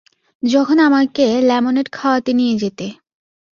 যখন 0.43 0.77
আমাকে 0.79 1.25
লেমোনেড 1.49 1.87
খাওয়াতে 1.91 2.31
নিয়ে 2.33 2.55
যেতে। 2.57 2.85